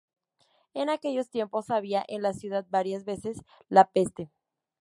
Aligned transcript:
En 0.73 0.89
aquellos 0.89 1.29
tiempos 1.29 1.69
había 1.69 2.03
en 2.07 2.23
la 2.23 2.33
ciudad 2.33 2.65
varias 2.71 3.05
veces 3.05 3.37
la 3.69 3.91
peste. 3.91 4.31